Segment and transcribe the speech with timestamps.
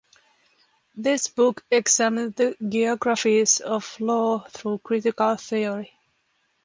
[0.95, 5.93] This book examined the geographies of law through critical theory.